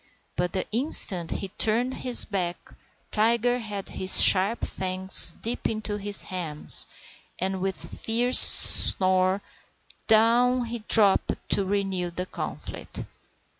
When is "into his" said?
5.69-6.23